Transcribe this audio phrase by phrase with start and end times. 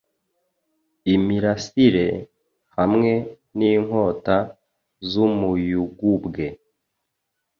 [1.13, 2.07] imirasire,
[2.77, 3.11] hamwe
[3.57, 4.37] n'inkota
[5.09, 6.45] z'umuyugubwe